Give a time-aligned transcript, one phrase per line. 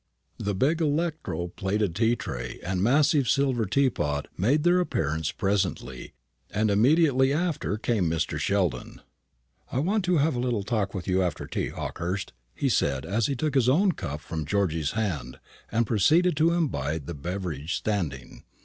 [0.39, 6.13] The big electro plated tea tray and massive silver teapot made their appearance presently,
[6.49, 8.39] and immediately after came Mr.
[8.39, 9.01] Sheldon.
[9.71, 13.27] "I want to have a little talk with you after tea, Hawkehurst," he said, as
[13.27, 15.37] he took his own cup from Georgy's hand,
[15.71, 18.43] and proceeded to imbibe the beverage standing.